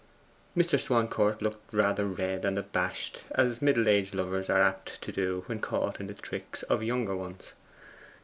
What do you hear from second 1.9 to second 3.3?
red and abashed,